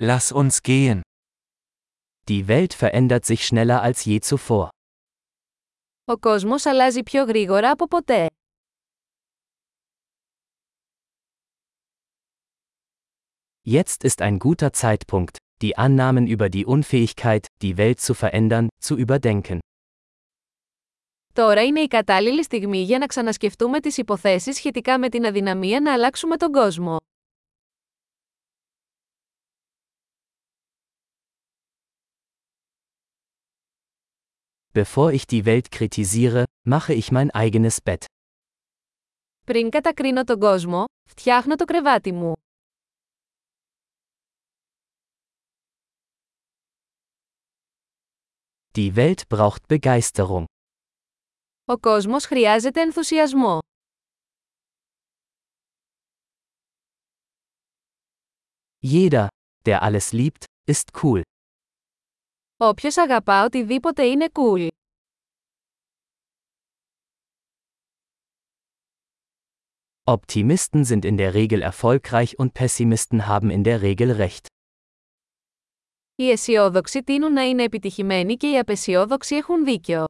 Lass 0.00 0.30
uns 0.30 0.62
gehen. 0.62 1.02
Die 2.28 2.46
Welt 2.46 2.72
verändert 2.72 3.24
sich 3.24 3.44
schneller 3.44 3.82
als 3.82 4.04
je 4.04 4.20
zuvor. 4.20 4.68
Ο 6.04 6.16
κόσμος 6.18 6.66
αλλάζει 6.66 7.02
πιο 7.02 7.24
γρήγορα 7.24 7.70
από 7.70 7.86
ποτέ. 7.88 8.26
Jetzt 13.66 14.04
ist 14.04 14.20
ein 14.22 14.38
guter 14.38 14.72
Zeitpunkt, 14.72 15.36
die 15.62 15.76
Annahmen 15.76 16.26
über 16.26 16.48
die 16.48 16.64
Unfähigkeit, 16.64 17.46
die 17.62 17.76
Welt 17.76 18.00
zu 18.00 18.14
verändern, 18.14 18.66
zu 18.80 18.96
überdenken. 18.96 19.58
Τώρα 21.32 21.64
είναι 21.64 21.80
η 21.80 21.86
κατάλληλη 21.86 22.44
στιγμή 22.44 22.82
για 22.82 22.98
να 22.98 23.06
ξανασκεφτούμε 23.06 23.80
τις 23.80 23.96
υποθέσεις 23.96 24.56
σχετικά 24.56 24.98
με 24.98 25.08
την 25.08 25.26
αδυναμία 25.26 25.80
να 25.80 25.92
αλλάξουμε 25.92 26.36
τον 26.36 26.52
κόσμο. 26.52 26.96
Bevor 34.77 35.11
ich 35.11 35.27
die 35.27 35.45
Welt 35.45 35.71
kritisiere, 35.71 36.45
mache 36.67 36.93
ich 36.93 37.11
mein 37.11 37.29
eigenes 37.31 37.81
Bett. 37.81 38.05
Πριν 39.45 39.69
κατακρίνω 39.69 40.23
τον 40.23 40.39
κόσμο, 40.39 40.85
φτιάχνω 41.09 41.55
το 41.55 41.65
κρεβάτι 41.65 42.11
μου. 42.11 42.33
Die 48.75 48.95
Welt 48.95 49.21
braucht 49.29 49.67
Begeisterung. 49.67 50.43
Ο 51.65 51.77
κόσμος 51.79 52.25
χρειάζεται 52.25 52.81
ενθουσιασμό. 52.81 53.59
Jeder, 58.81 59.27
der 59.65 59.81
alles 59.81 60.11
liebt, 60.11 60.45
ist 60.71 61.03
cool. 61.03 61.21
Όποιος 62.57 62.97
αγαπά 62.97 63.43
οτιδήποτε 63.43 64.05
είναι 64.05 64.27
cool. 64.33 64.67
Optimisten 70.05 70.83
sind 70.83 71.05
in 71.05 71.17
der 71.17 71.33
Regel 71.33 71.61
erfolgreich 71.61 72.37
und 72.37 72.53
Pessimisten 72.53 73.25
haben 73.27 73.49
in 73.49 73.63
der 73.63 73.81
Regel 73.81 74.11
recht. 74.11 74.45
Οι 76.15 76.29
αισιόδοξοι 76.29 77.03
τείνουν 77.03 77.33
να 77.33 77.41
είναι 77.41 77.63
επιτυχημένοι 77.63 78.35
και 78.37 78.49
οι 78.49 78.57
απεσιόδοξοι 78.57 79.35
έχουν 79.35 79.63
δίκιο. 79.63 80.05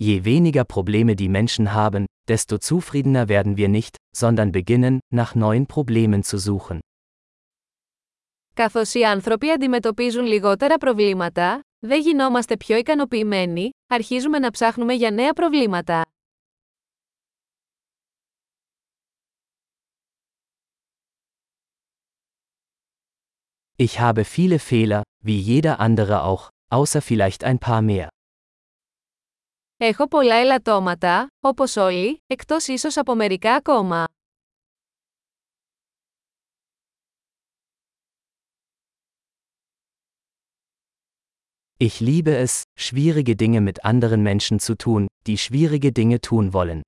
Je 0.00 0.24
weniger 0.24 0.64
Probleme 0.64 1.14
die 1.16 1.28
Menschen 1.28 1.72
haben, 1.74 2.04
desto 2.28 2.58
zufriedener 2.58 3.28
werden 3.28 3.56
wir 3.56 3.68
nicht, 3.68 3.96
sondern 4.16 4.50
beginnen, 4.52 4.98
nach 5.14 5.34
neuen 5.34 5.66
Problemen 5.66 6.22
zu 6.22 6.38
suchen. 6.38 6.78
Καθώς 8.54 8.94
οι 8.94 9.02
άνθρωποι 9.04 9.50
αντιμετωπίζουν 9.50 10.24
λιγότερα 10.24 10.78
προβλήματα, 10.78 11.60
δεν 11.78 12.00
γινόμαστε 12.00 12.56
πιο 12.56 12.76
ικανοποιημένοι, 12.76 13.70
αρχίζουμε 13.86 14.38
να 14.38 14.50
ψάχνουμε 14.50 14.94
για 14.94 15.10
νέα 15.10 15.32
προβλήματα. 15.32 16.02
Ich 23.80 24.00
habe 24.00 24.24
viele 24.24 24.58
Fehler, 24.58 25.02
wie 25.22 25.40
jeder 25.40 25.78
andere 25.78 26.24
auch, 26.24 26.48
außer 26.68 27.00
vielleicht 27.00 27.44
ein 27.44 27.60
paar 27.60 27.80
mehr. 27.80 28.08
Έχω 29.77 30.07
πολλά 30.07 30.35
ελαττώματα, 30.35 31.27
όπως 31.39 31.75
όλοι, 31.75 32.23
εκτός 32.27 32.67
ίσως 32.67 32.97
από 32.97 33.15
μερικά 33.15 33.55
ακόμα. 33.55 34.05
Ich 41.77 41.99
liebe 41.99 42.43
es, 42.43 42.61
schwierige 42.79 43.35
Dinge 43.35 43.61
mit 43.61 43.83
anderen 43.83 44.21
Menschen 44.21 44.59
zu 44.59 44.75
tun, 44.83 45.05
die 45.27 45.37
schwierige 45.37 45.91
Dinge 45.91 46.19
tun 46.19 46.51
wollen. 46.51 46.79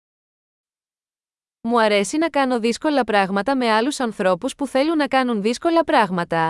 Μου 1.62 1.82
αρέσει 1.82 2.18
να 2.18 2.30
κάνω 2.30 2.60
δύσκολα 2.60 3.04
πράγματα 3.04 3.56
με 3.56 3.72
άλλους 3.72 4.00
ανθρώπους 4.00 4.56
που 4.56 4.68
θέλουν 4.68 4.98
να 4.98 5.08
κάνουν 5.08 5.42
δύσκολα 5.42 5.84
πράγματα. 5.84 6.48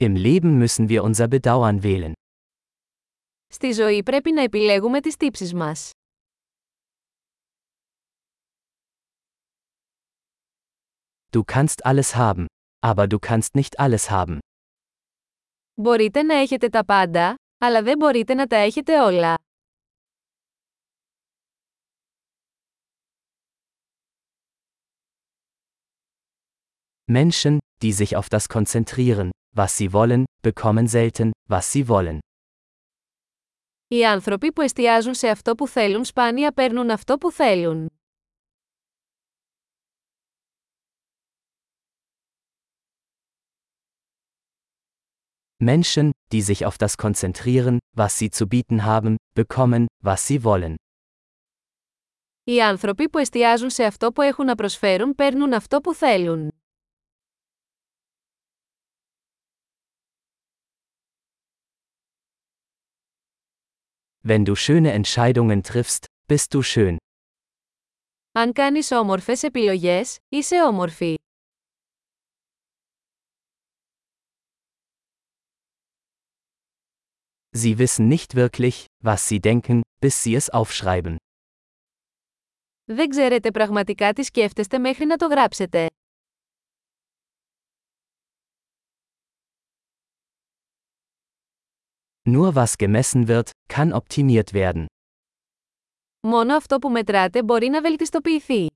Im 0.00 0.14
Leben 0.14 0.58
müssen 0.58 0.88
wir 0.88 1.02
unser 1.04 1.28
Bedauern 1.28 1.82
wählen. 1.82 2.12
Στη 3.48 3.72
ζωή 3.72 4.02
πρέπει 4.02 4.32
να 4.32 4.42
επιλέγουμε 4.42 5.00
τις 5.00 5.16
τύψεις 5.16 5.54
μας. 5.54 5.90
Du 11.32 11.42
kannst 11.44 11.84
alles 11.84 12.14
haben, 12.14 12.46
aber 12.80 13.06
du 13.06 13.18
kannst 13.18 13.54
nicht 13.54 13.78
alles 13.78 14.10
haben. 14.10 14.38
Μπορείτε 15.74 16.22
να 16.22 16.34
έχετε 16.34 16.68
τα 16.68 16.84
πάντα, 16.84 17.34
αλλά 17.58 17.82
δεν 17.82 17.98
μπορείτε 17.98 18.34
να 18.34 18.46
τα 18.46 18.56
έχετε 18.56 19.00
όλα. 19.00 19.34
Menschen, 27.12 27.58
die 27.82 27.92
sich 27.92 28.16
auf 28.16 28.28
das 28.28 28.48
konzentrieren, 28.48 29.30
was 29.56 29.76
sie 29.76 29.92
wollen, 29.92 30.24
bekommen 30.42 30.86
selten, 30.86 31.30
was 31.48 31.72
sie 31.72 31.88
wollen. 31.88 32.18
Οι 33.88 34.06
άνθρωποι 34.06 34.52
που 34.52 34.60
εστιάζουν 34.60 35.14
σε 35.14 35.28
αυτό 35.28 35.54
που 35.54 35.68
θέλουν 35.68 36.04
σπάνια 36.04 36.52
παίρνουν 36.52 36.90
αυτό 36.90 37.18
που 37.18 37.32
θέλουν. 37.32 37.86
Menschen, 45.64 46.10
die 46.32 46.42
sich 46.42 46.66
auf 46.66 46.76
das 46.78 46.96
konzentrieren, 46.96 47.78
was 47.96 48.18
sie 48.18 48.30
zu 48.30 48.46
bieten 48.48 48.84
haben, 48.84 49.16
bekommen, 49.34 49.86
was 50.04 50.26
sie 50.26 50.44
wollen. 50.44 50.74
Οι 52.44 52.62
άνθρωποι 52.62 53.08
που 53.08 53.18
εστιάζουν 53.18 53.70
σε 53.70 53.84
αυτό 53.84 54.12
που 54.12 54.22
έχουν 54.22 54.46
να 54.46 54.54
προσφέρουν 54.54 55.14
παίρνουν 55.14 55.52
αυτό 55.52 55.80
που 55.80 55.94
θέλουν. 55.94 56.50
Wenn 64.28 64.44
du 64.44 64.54
schöne 64.54 64.92
Entscheidungen 64.92 65.62
triffst, 65.62 66.06
bist 66.32 66.54
du 66.54 66.62
schön. 66.62 66.96
Αν 68.32 68.52
κάνεις 68.52 68.90
όμορφες 68.90 69.42
επιλογές, 69.42 70.16
είσαι 70.28 70.62
όμορφη. 70.62 71.14
Sie 77.58 77.78
wissen 77.78 78.08
nicht 78.08 78.34
wirklich, 78.34 78.84
was 79.04 79.28
sie 79.28 79.40
denken, 79.40 79.80
bis 80.00 80.22
sie 80.22 80.34
es 80.34 80.50
aufschreiben. 80.52 81.16
Δεν 82.84 83.08
ξέρετε 83.08 83.50
πραγματικά 83.50 84.12
τι 84.12 84.22
σκέφτεστε 84.22 84.78
μέχρι 84.78 85.06
να 85.06 85.16
το 85.16 85.26
γράψετε. 85.26 85.86
Nur 92.28 92.54
was 92.54 92.76
gemessen 92.76 93.28
wird, 93.28 93.50
kann 93.68 93.92
optimiert 93.92 94.52
werden. 94.52 94.84
Μόνο 96.20 96.56
αυτό 96.56 96.78
που 96.78 96.90
μετράτε 96.90 97.42
μπορεί 97.42 97.68
να 97.68 97.80
βελτιστοποιηθεί. 97.80 98.66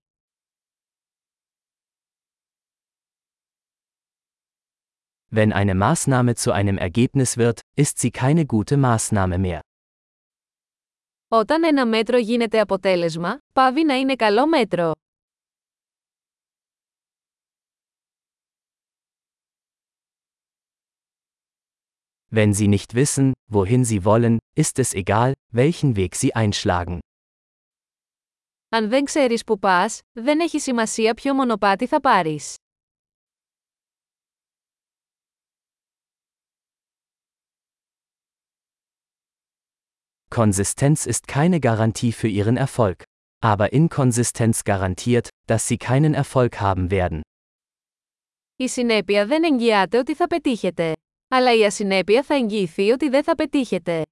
Wenn 5.33 5.53
eine 5.53 5.75
Maßnahme 5.75 6.35
zu 6.35 6.51
einem 6.53 6.77
Ergebnis 6.79 7.37
wird, 7.37 7.61
ist 7.77 7.99
sie 7.99 8.11
keine 8.11 8.47
gute 8.47 8.77
Maßnahme 8.77 9.39
mehr. 9.39 9.61
Όταν 11.29 11.65
ένα 11.65 11.87
μέτρο 11.87 12.19
γίνεται 12.19 12.61
αποτέλεσμα, 12.61 13.39
πάβει 13.53 13.85
να 13.85 13.95
είναι 13.95 14.17
καλό 14.17 14.47
μέτρο. 14.47 14.93
Wenn 22.35 22.53
sie 22.55 22.69
nicht 22.69 22.95
wissen, 22.95 23.33
wohin 23.51 23.85
sie 23.85 24.05
wollen, 24.05 24.39
ist 24.57 24.79
es 24.79 24.95
egal, 24.95 25.33
welchen 25.53 25.97
Weg 25.97 26.15
sie 26.15 26.35
einschlagen. 26.35 26.99
Αν 28.69 28.89
δεν 28.89 29.05
ξέρεις 29.05 29.45
που 29.45 29.59
πας, 29.59 30.01
δεν 30.13 30.41
έχει 30.41 30.61
σημασία 30.61 31.15
ποιο 31.15 31.35
μονοπάτι 31.35 31.87
θα 31.87 32.01
πάρεις. 32.01 32.55
Konsistenz 40.31 41.07
ist 41.07 41.27
keine 41.27 41.59
Garantie 41.61 42.13
für 42.13 42.29
ihren 42.29 42.57
Erfolg. 42.57 43.03
Aber 43.43 43.73
Inkonsistenz 43.73 44.65
garantiert, 44.65 45.29
dass 45.47 45.67
sie 45.67 45.79
keinen 45.79 46.15
Erfolg 46.15 46.61
haben 46.61 46.91
werden. 46.91 47.21
Η 48.57 48.69
συνέπεια 48.69 49.27
δεν 49.27 49.45
εγγυάται 49.45 49.99
ότι 49.99 50.15
θα 50.15 50.27
πετύχετε. 50.27 50.93
Αλλά 51.35 51.55
η 51.55 51.65
ασυνέπεια 51.65 52.23
θα 52.23 52.35
εγγυηθεί 52.35 52.91
ότι 52.91 53.09
δεν 53.09 53.25
θα 53.25 53.35
πετύχετε. 53.35 54.03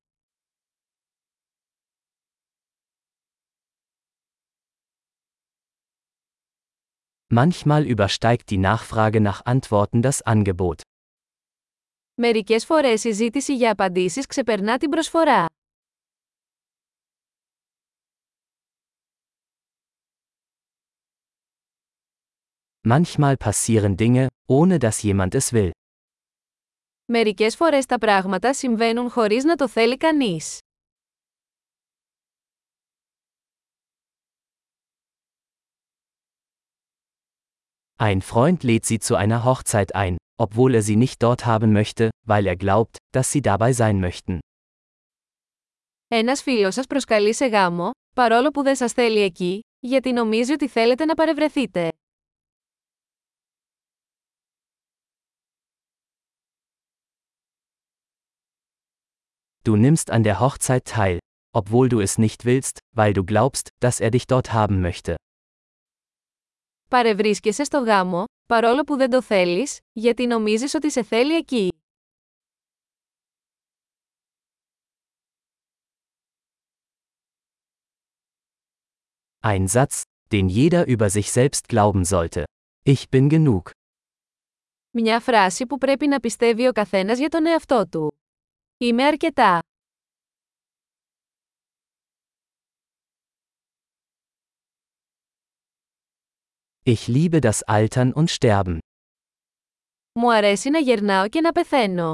Manchmal 7.34 7.84
übersteigt 7.84 8.48
die 8.50 8.58
Nachfrage 8.58 9.20
nach 9.20 9.44
Antworten 9.44 10.02
das 10.02 10.22
Angebot. 10.24 10.80
Μερικές 12.14 12.64
φορές 12.64 13.04
η 13.04 13.10
ζήτηση 13.10 13.54
για 13.54 13.70
απαντήσεις 13.70 14.26
ξεπερνά 14.26 14.78
την 14.78 14.90
προσφορά. 14.90 15.46
Manchmal 22.88 23.36
passieren 23.36 23.96
Dinge, 23.96 24.28
ohne 24.46 24.78
dass 24.78 25.02
jemand 25.02 25.34
es 25.34 25.52
will. 25.52 25.70
Μερικές 27.05 27.55
φορές 27.55 27.85
τα 27.85 27.97
πράγματα 27.97 28.53
συμβαίνουν 28.53 29.09
χωρίς 29.09 29.43
να 29.43 29.55
το 29.55 29.67
θέλει 29.67 29.97
κανείς. 29.97 30.57
Ein 37.99 38.21
Freund 38.21 38.57
lädt 38.63 38.85
sie 38.85 38.99
zu 38.99 39.15
einer 39.15 39.43
Hochzeit 39.43 39.95
ein, 39.95 40.15
obwohl 40.35 40.75
er 40.75 40.81
sie 40.81 40.95
nicht 40.95 41.21
dort 41.23 41.45
haben 41.45 41.71
möchte, 41.71 42.09
weil 42.27 42.45
er 42.47 42.55
glaubt, 42.55 42.95
dass 43.15 43.31
sie 43.31 43.41
dabei 43.41 43.71
sein 43.73 43.99
möchten. 43.99 44.37
Ένας 46.07 46.41
φίλος 46.41 46.73
σας 46.73 46.87
προσκαλεί 46.87 47.33
σε 47.33 47.45
γάμο, 47.45 47.89
παρόλο 48.15 48.49
που 48.49 48.63
δεν 48.63 48.75
σας 48.75 48.93
θέλει 48.93 49.21
εκεί, 49.21 49.59
γιατί 49.79 50.11
νομίζει 50.11 50.51
ότι 50.51 50.67
θέλετε 50.67 51.05
να 51.05 51.13
παρευρεθείτε. 51.13 51.89
Du 59.64 59.76
nimmst 59.76 60.10
an 60.10 60.22
der 60.22 60.40
Hochzeit 60.40 60.84
teil, 60.84 61.18
obwohl 61.52 61.88
du 61.88 62.00
es 62.00 62.18
nicht 62.18 62.44
willst, 62.44 62.78
weil 62.96 63.12
du 63.12 63.24
glaubst, 63.24 63.68
dass 63.80 64.00
er 64.00 64.10
dich 64.10 64.26
dort 64.26 64.52
haben 64.52 64.80
möchte. 64.80 65.14
Παρευρίσκεσαι 66.90 67.64
στο 67.64 67.78
γάμο, 67.78 68.24
παρόλο 68.46 68.82
που 68.82 68.96
δεν 68.96 69.10
το 69.10 69.22
θέλεις, 69.22 69.78
γιατί 69.92 70.26
νομίζεις 70.26 70.74
ότι 70.74 70.90
σε 70.90 71.02
θέλει 71.02 71.34
εκεί. 71.34 71.68
Ein 79.40 79.68
Satz, 79.68 80.02
den 80.32 80.48
jeder 80.48 80.86
über 80.86 81.08
sich 81.10 81.30
selbst 81.30 81.68
glauben 81.68 82.04
sollte. 82.04 82.44
Ich 82.84 83.08
bin 83.10 83.28
genug. 83.28 83.70
Μια 84.90 85.20
φράση 85.20 85.66
που 85.66 85.78
πρέπει 85.78 86.06
να 86.06 86.20
πιστεύει 86.20 86.66
ο 86.66 86.72
καθένας 86.72 87.18
για 87.18 87.28
τον 87.28 87.46
εαυτό 87.46 87.88
του. 87.88 88.12
Είμαι 88.76 89.04
αρκετά. 89.04 89.60
Ich 96.82 97.06
liebe 97.06 97.40
das 97.40 97.62
Altern 97.62 98.12
und 98.12 98.30
Sterben. 98.30 98.78
Μου 100.12 100.32
αρέσει 100.32 100.70
να 100.70 100.78
γερνάω 100.78 101.28
και 101.28 101.40
να 101.40 101.52
πεθαίνω. 101.52 102.11